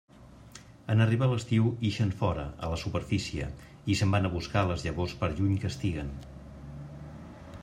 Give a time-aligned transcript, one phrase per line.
[0.93, 3.51] En arribar l'estiu ixen fora, a la superfície,
[3.95, 6.15] i se'n van a buscar les llavors per lluny que estiguen.